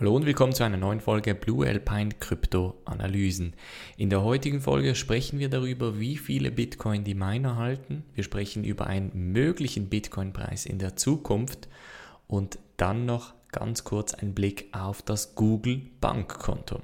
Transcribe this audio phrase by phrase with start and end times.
[0.00, 3.52] Hallo und willkommen zu einer neuen Folge Blue Alpine Krypto Analysen.
[3.98, 8.04] In der heutigen Folge sprechen wir darüber, wie viele Bitcoin die Miner halten.
[8.14, 11.68] Wir sprechen über einen möglichen Bitcoin-Preis in der Zukunft
[12.28, 16.80] und dann noch ganz kurz ein Blick auf das Google Bankkonto.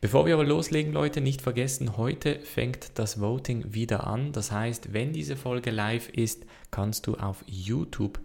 [0.00, 4.32] Bevor wir aber loslegen, Leute, nicht vergessen, heute fängt das Voting wieder an.
[4.32, 8.18] Das heißt, wenn diese Folge live ist, kannst du auf YouTube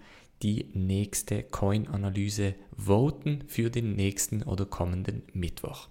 [0.44, 5.88] die nächste Coin-Analyse voten für den nächsten oder kommenden Mittwoch.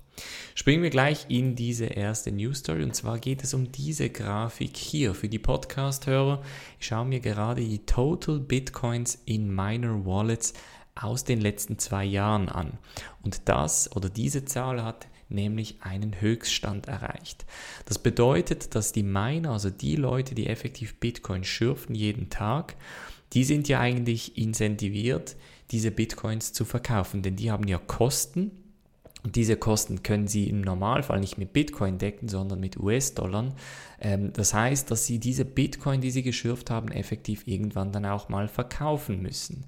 [0.54, 4.76] Springen wir gleich in diese erste News Story und zwar geht es um diese Grafik
[4.76, 6.42] hier für die Podcast-Hörer.
[6.80, 10.54] Ich schaue mir gerade die Total Bitcoins in Miner Wallets
[10.94, 12.78] aus den letzten zwei Jahren an
[13.22, 17.44] und das oder diese Zahl hat nämlich einen Höchststand erreicht.
[17.84, 22.76] Das bedeutet, dass die Miner, also die Leute, die effektiv Bitcoin schürfen jeden Tag,
[23.36, 25.36] die sind ja eigentlich incentiviert,
[25.70, 28.50] diese Bitcoins zu verkaufen, denn die haben ja Kosten
[29.34, 33.54] diese Kosten können Sie im Normalfall nicht mit Bitcoin decken, sondern mit US-Dollar.
[34.00, 38.28] Ähm, das heißt, dass Sie diese Bitcoin, die Sie geschürft haben, effektiv irgendwann dann auch
[38.28, 39.64] mal verkaufen müssen.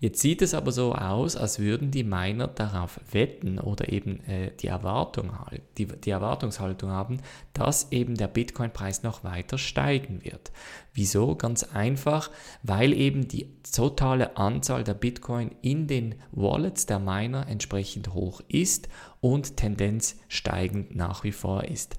[0.00, 4.50] Jetzt sieht es aber so aus, als würden die Miner darauf wetten oder eben äh,
[4.60, 5.32] die, Erwartung,
[5.78, 7.18] die, die Erwartungshaltung haben,
[7.54, 10.52] dass eben der Bitcoin-Preis noch weiter steigen wird.
[10.92, 11.36] Wieso?
[11.36, 12.30] Ganz einfach,
[12.62, 18.88] weil eben die totale Anzahl der Bitcoin in den Wallets der Miner entsprechend hoch ist
[19.24, 21.98] und Tendenz steigend nach wie vor ist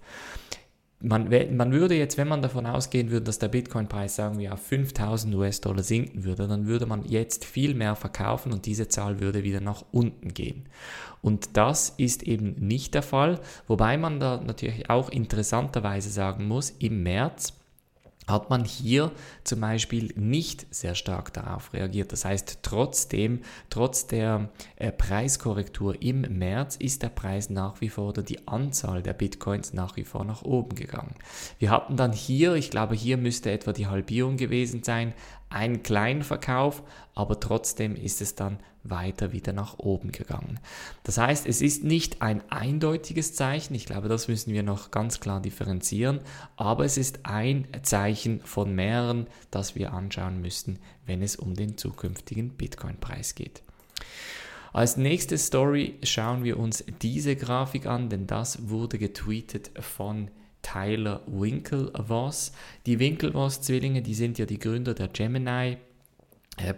[1.01, 4.61] man, man würde jetzt, wenn man davon ausgehen würde, dass der Bitcoin-Preis, sagen wir, auf
[4.61, 9.43] 5000 US-Dollar sinken würde, dann würde man jetzt viel mehr verkaufen und diese Zahl würde
[9.43, 10.65] wieder nach unten gehen.
[11.21, 16.71] Und das ist eben nicht der Fall, wobei man da natürlich auch interessanterweise sagen muss,
[16.79, 17.53] im März
[18.27, 19.11] hat man hier
[19.43, 22.11] zum Beispiel nicht sehr stark darauf reagiert.
[22.11, 28.09] Das heißt, trotzdem, trotz der äh, Preiskorrektur im März ist der Preis nach wie vor
[28.09, 31.15] oder die Anzahl der Bitcoins nach wie vor nach oben gegangen.
[31.59, 35.13] Wir hatten dann hier, ich glaube, hier müsste etwa die Halbierung gewesen sein,
[35.55, 36.83] ein Kleinverkauf,
[37.15, 40.59] aber trotzdem ist es dann weiter wieder nach oben gegangen.
[41.03, 45.21] Das heißt, es ist nicht ein eindeutiges Zeichen, ich glaube, das müssen wir noch ganz
[45.21, 46.19] klar differenzieren,
[46.57, 51.77] aber es ist ein Zeichen von mehreren, das wir anschauen müssten, wenn es um den
[51.77, 53.63] zukünftigen Bitcoin-Preis geht.
[54.73, 60.29] Als nächste Story schauen wir uns diese Grafik an, denn das wurde getweetet von
[60.75, 62.51] Tyler Winklevoss.
[62.85, 65.77] Die Winklevoss-Zwillinge, die sind ja die Gründer der Gemini.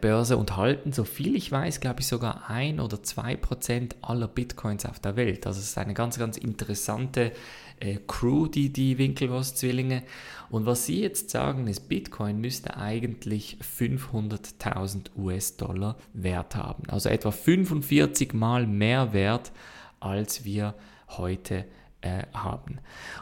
[0.02, 4.28] Börse und halten, so viel ich weiß, glaube ich sogar ein oder zwei Prozent aller
[4.28, 5.46] Bitcoins auf der Welt.
[5.46, 7.32] Also es ist eine ganz, ganz interessante
[7.80, 10.02] äh, Crew, die, die Winklevoss-Zwillinge.
[10.50, 16.84] Und was sie jetzt sagen, ist, Bitcoin müsste eigentlich 500.000 US-Dollar Wert haben.
[16.90, 19.52] Also etwa 45 mal mehr Wert,
[20.00, 20.74] als wir
[21.10, 21.66] heute
[22.02, 22.80] äh, haben.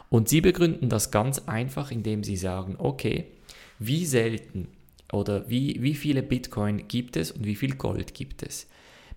[0.09, 3.25] Und sie begründen das ganz einfach, indem sie sagen, okay,
[3.79, 4.69] wie selten
[5.11, 8.67] oder wie, wie viele Bitcoin gibt es und wie viel Gold gibt es?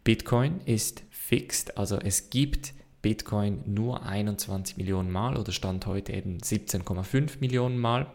[0.05, 6.39] Bitcoin ist fixed, also es gibt Bitcoin nur 21 Millionen Mal oder stand heute eben
[6.39, 8.07] 17,5 Millionen Mal.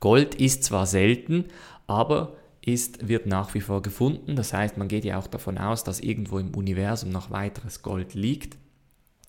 [0.00, 1.44] Gold ist zwar selten,
[1.86, 4.36] aber ist, wird nach wie vor gefunden.
[4.36, 8.14] Das heißt, man geht ja auch davon aus, dass irgendwo im Universum noch weiteres Gold
[8.14, 8.56] liegt.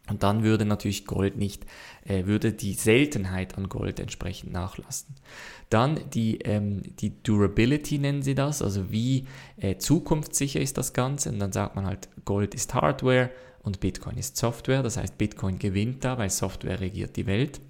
[0.10, 1.66] Und dann würde natürlich Gold nicht,
[2.06, 5.16] äh, würde die Seltenheit an Gold entsprechend nachlassen.
[5.70, 9.26] Dann die, ähm, die Durability nennen sie das, also wie
[9.58, 11.30] äh, zukunftssicher ist das Ganze.
[11.30, 13.30] Und dann sagt man halt, Gold ist Hardware
[13.64, 14.84] und Bitcoin ist Software.
[14.84, 17.62] Das heißt, Bitcoin gewinnt da, weil Software regiert die Welt.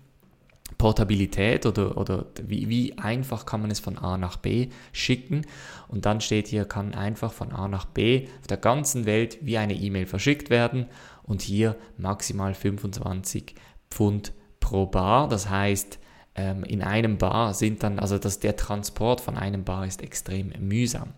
[0.77, 5.45] Portabilität oder, oder wie, wie einfach kann man es von A nach B schicken.
[5.89, 9.57] Und dann steht hier, kann einfach von A nach B auf der ganzen Welt wie
[9.57, 10.87] eine E-Mail verschickt werden
[11.23, 13.55] und hier maximal 25
[13.89, 15.27] Pfund pro Bar.
[15.27, 15.99] Das heißt,
[16.35, 20.53] ähm, in einem Bar sind dann, also dass der Transport von einem Bar ist extrem
[20.59, 21.09] mühsam.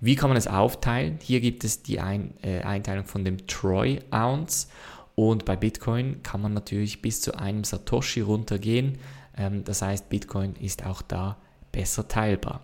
[0.00, 1.18] Wie kann man es aufteilen?
[1.22, 4.68] Hier gibt es die Ein, äh, Einteilung von dem Troy Ounce
[5.14, 8.98] und bei Bitcoin kann man natürlich bis zu einem Satoshi runtergehen.
[9.36, 11.36] Ähm, das heißt, Bitcoin ist auch da
[11.72, 12.60] besser teilbar.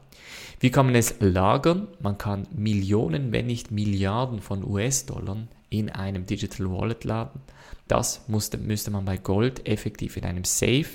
[0.61, 1.88] Wie kann man es lagern?
[2.00, 5.49] Man kann Millionen, wenn nicht Milliarden von US-Dollar
[5.79, 7.41] in einem Digital Wallet laden.
[7.88, 10.87] Das musste, müsste man bei Gold effektiv in einem Safe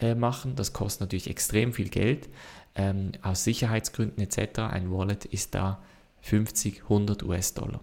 [0.00, 0.56] äh, machen.
[0.56, 2.28] Das kostet natürlich extrem viel Geld.
[2.74, 4.60] Ähm, aus Sicherheitsgründen etc.
[4.60, 5.82] Ein Wallet ist da
[6.22, 7.80] 50, 100 US-Dollar.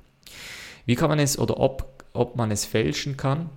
[0.85, 3.49] Wie kann man es oder ob, ob man es fälschen kann?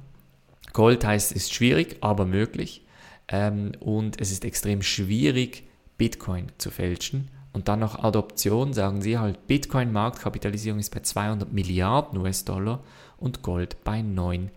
[0.73, 2.83] Gold heißt, es ist schwierig, aber möglich.
[3.29, 5.65] Ähm, und es ist extrem schwierig,
[5.97, 7.31] Bitcoin zu fälschen.
[7.55, 12.81] Und dann noch Adoption, sagen sie halt, Bitcoin-Marktkapitalisierung ist bei 200 Milliarden US-Dollar
[13.17, 14.51] und Gold bei 9.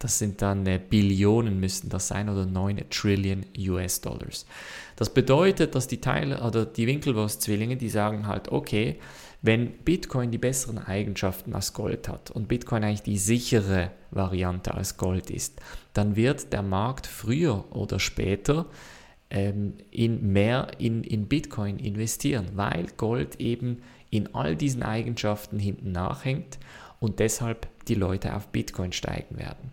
[0.00, 4.46] Das sind dann äh, Billionen müssten das sein oder 9 Trillion US-Dollars.
[4.96, 8.98] Das bedeutet, dass die Teile oder die Winkelwurst-Zwillinge, die sagen halt, okay,
[9.42, 14.96] wenn Bitcoin die besseren Eigenschaften als Gold hat und Bitcoin eigentlich die sichere Variante als
[14.96, 15.60] Gold ist,
[15.92, 18.66] dann wird der Markt früher oder später
[19.32, 25.90] ähm, in mehr in, in Bitcoin investieren, weil Gold eben in all diesen Eigenschaften hinten
[25.90, 26.58] nachhängt
[27.00, 29.72] und deshalb die Leute auf Bitcoin steigen werden.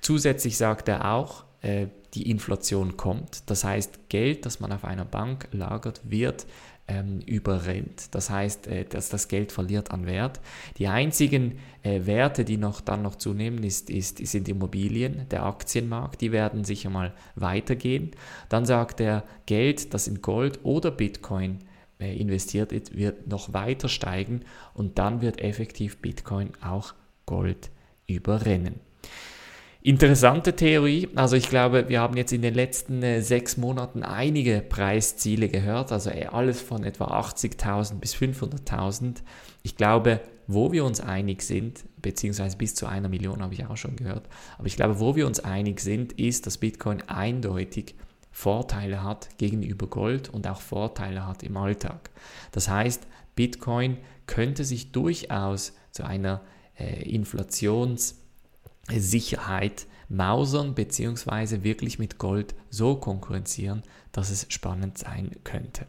[0.00, 3.48] Zusätzlich sagt er auch, äh, die Inflation kommt.
[3.50, 6.46] Das heißt, Geld, das man auf einer Bank lagert, wird
[6.90, 8.14] ähm, überrennt.
[8.14, 10.40] Das heißt, äh, dass das Geld verliert an Wert.
[10.78, 16.20] Die einzigen äh, Werte, die noch dann noch zunehmen, ist, ist, sind Immobilien, der Aktienmarkt.
[16.20, 18.10] Die werden sicher mal weitergehen.
[18.48, 21.58] Dann sagt er, Geld, das in Gold oder Bitcoin
[22.00, 24.40] äh, investiert ist, wird noch weiter steigen
[24.74, 26.94] und dann wird effektiv Bitcoin auch
[27.26, 27.70] Gold
[28.06, 28.80] überrennen.
[29.82, 31.08] Interessante Theorie.
[31.14, 35.90] Also ich glaube, wir haben jetzt in den letzten äh, sechs Monaten einige Preisziele gehört,
[35.90, 39.22] also äh, alles von etwa 80.000 bis 500.000.
[39.62, 43.78] Ich glaube, wo wir uns einig sind, beziehungsweise bis zu einer Million habe ich auch
[43.78, 44.28] schon gehört,
[44.58, 47.94] aber ich glaube, wo wir uns einig sind, ist, dass Bitcoin eindeutig
[48.30, 52.10] Vorteile hat gegenüber Gold und auch Vorteile hat im Alltag.
[52.52, 53.96] Das heißt, Bitcoin
[54.26, 56.42] könnte sich durchaus zu einer
[56.78, 58.19] äh, Inflations-
[58.88, 61.62] Sicherheit mausern bzw.
[61.62, 63.82] wirklich mit Gold so konkurrenzieren,
[64.12, 65.86] dass es spannend sein könnte.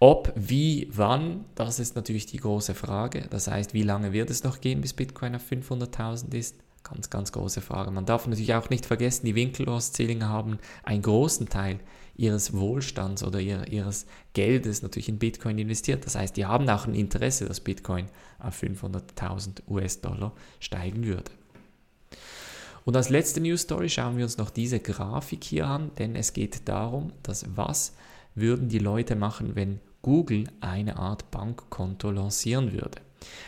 [0.00, 3.26] Ob, wie, wann, das ist natürlich die große Frage.
[3.30, 6.56] Das heißt, wie lange wird es noch gehen, bis Bitcoin auf 500.000 ist?
[6.82, 7.90] Ganz, ganz große Frage.
[7.90, 11.80] Man darf natürlich auch nicht vergessen, die Winkelostzillinge haben einen großen Teil
[12.16, 16.04] ihres Wohlstands oder ihres Geldes natürlich in Bitcoin investiert.
[16.04, 18.06] Das heißt, die haben auch ein Interesse, dass Bitcoin
[18.38, 21.30] auf 500.000 US-Dollar steigen würde.
[22.84, 26.32] Und als letzte News Story schauen wir uns noch diese Grafik hier an, denn es
[26.32, 27.94] geht darum, dass was
[28.34, 33.00] würden die Leute machen, wenn Google eine Art Bankkonto lancieren würde.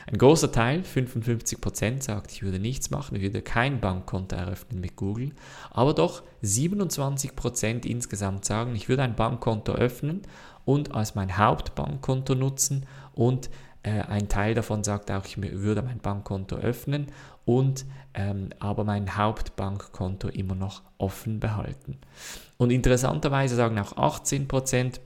[0.06, 4.96] Ein großer Teil, 55%, sagt, ich würde nichts machen, ich würde kein Bankkonto eröffnen mit
[4.96, 5.32] Google,
[5.70, 10.22] aber doch 27% insgesamt sagen, ich würde ein Bankkonto öffnen
[10.64, 13.50] und als mein Hauptbankkonto nutzen und
[13.90, 17.06] ein Teil davon sagt auch, ich würde mein Bankkonto öffnen
[17.44, 17.84] und
[18.14, 21.98] ähm, aber mein Hauptbankkonto immer noch offen behalten.
[22.56, 25.00] Und interessanterweise sagen auch 18 Prozent,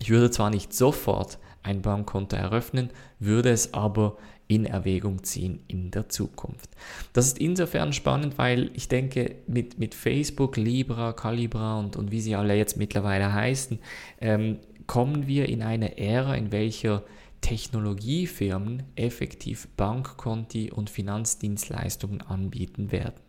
[0.00, 4.16] ich würde zwar nicht sofort ein Bankkonto eröffnen, würde es aber
[4.48, 6.70] in Erwägung ziehen in der Zukunft.
[7.12, 12.20] Das ist insofern spannend, weil ich denke, mit, mit Facebook, Libra, Calibra und, und wie
[12.20, 13.78] sie alle jetzt mittlerweile heißen,
[14.20, 14.58] ähm,
[14.88, 17.04] kommen wir in eine Ära, in welcher
[17.40, 23.20] Technologiefirmen effektiv Bankkonti und Finanzdienstleistungen anbieten werden.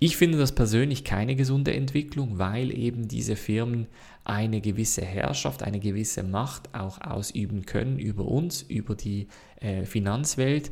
[0.00, 3.86] Ich finde das persönlich keine gesunde Entwicklung, weil eben diese Firmen
[4.24, 9.28] eine gewisse Herrschaft, eine gewisse Macht auch ausüben können über uns, über die
[9.60, 10.70] äh, Finanzwelt,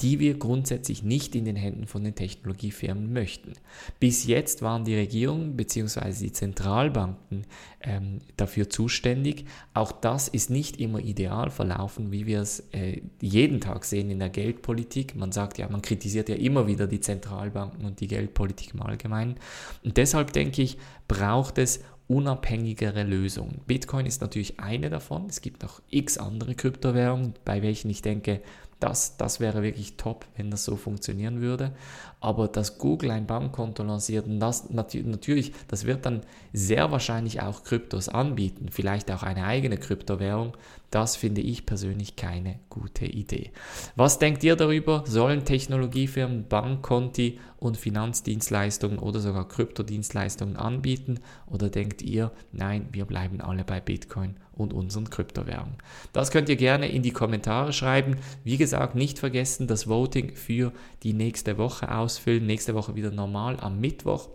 [0.00, 3.52] die wir grundsätzlich nicht in den Händen von den Technologiefirmen möchten.
[3.98, 6.12] Bis jetzt waren die Regierungen bzw.
[6.12, 7.46] die Zentralbanken
[7.82, 9.44] ähm, dafür zuständig.
[9.74, 14.18] Auch das ist nicht immer ideal verlaufen, wie wir es äh, jeden Tag sehen in
[14.18, 15.16] der Geldpolitik.
[15.16, 19.36] Man sagt ja, man kritisiert ja immer wieder die Zentralbanken und die Geldpolitik im Allgemeinen.
[19.84, 20.78] Und deshalb denke ich,
[21.08, 21.80] braucht es
[22.10, 23.60] unabhängigere Lösungen.
[23.68, 25.26] Bitcoin ist natürlich eine davon.
[25.28, 28.40] Es gibt noch x andere Kryptowährungen, bei welchen ich denke,
[28.80, 31.70] das, das wäre wirklich top, wenn das so funktionieren würde.
[32.18, 37.62] Aber dass Google ein Bankkonto lanciert, und das natürlich, das wird dann sehr wahrscheinlich auch
[37.62, 40.56] Kryptos anbieten, vielleicht auch eine eigene Kryptowährung,
[40.90, 43.52] das finde ich persönlich keine gute Idee.
[43.94, 45.04] Was denkt ihr darüber?
[45.06, 51.20] Sollen Technologiefirmen Bankkonti und Finanzdienstleistungen oder sogar Kryptodienstleistungen anbieten?
[51.46, 55.76] Oder denkt ihr, nein, wir bleiben alle bei Bitcoin und unseren Kryptowährungen?
[56.12, 58.16] Das könnt ihr gerne in die Kommentare schreiben.
[58.42, 60.72] Wie gesagt, nicht vergessen, das Voting für
[61.04, 62.46] die nächste Woche ausfüllen.
[62.46, 64.28] Nächste Woche wieder normal am Mittwoch.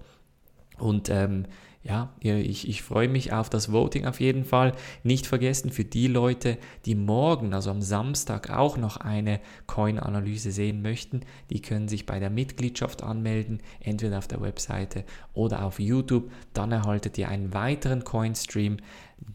[0.78, 1.46] Und ähm,
[1.86, 4.72] ja, ich, ich freue mich auf das Voting auf jeden Fall.
[5.04, 10.82] Nicht vergessen, für die Leute, die morgen, also am Samstag, auch noch eine Coin-Analyse sehen
[10.82, 15.04] möchten, die können sich bei der Mitgliedschaft anmelden, entweder auf der Webseite
[15.36, 16.32] oder auf YouTube.
[16.54, 18.78] Dann erhaltet ihr einen weiteren Coin-Stream,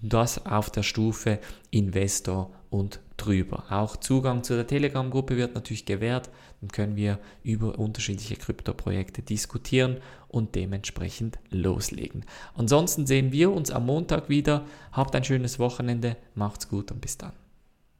[0.02, 1.38] das auf der Stufe
[1.70, 3.64] Investor und drüber.
[3.68, 6.30] Auch Zugang zu der Telegram-Gruppe wird natürlich gewährt.
[6.60, 9.98] Dann können wir über unterschiedliche Kryptoprojekte diskutieren
[10.28, 12.24] und dementsprechend loslegen.
[12.54, 14.64] Ansonsten sehen wir uns am Montag wieder.
[14.92, 17.32] Habt ein schönes Wochenende, macht's gut und bis dann.